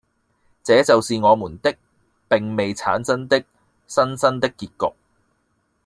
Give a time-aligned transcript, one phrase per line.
[0.63, 1.77] 這就是我們的
[2.27, 3.39] 並未產生的
[3.85, 4.95] 《新生》的結局。